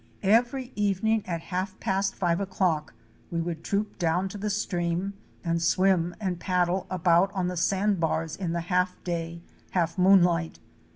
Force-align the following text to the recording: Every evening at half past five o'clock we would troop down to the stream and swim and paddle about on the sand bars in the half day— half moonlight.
Every 0.23 0.71
evening 0.75 1.23
at 1.27 1.41
half 1.53 1.79
past 1.79 2.15
five 2.15 2.41
o'clock 2.41 2.95
we 3.29 3.39
would 3.39 3.63
troop 3.63 3.99
down 3.99 4.29
to 4.29 4.37
the 4.39 4.49
stream 4.49 5.13
and 5.43 5.61
swim 5.61 6.15
and 6.19 6.39
paddle 6.39 6.87
about 6.89 7.31
on 7.33 7.49
the 7.49 7.55
sand 7.55 7.99
bars 7.99 8.35
in 8.35 8.51
the 8.51 8.61
half 8.61 8.97
day— 9.03 9.41
half 9.77 9.99
moonlight. 9.99 10.57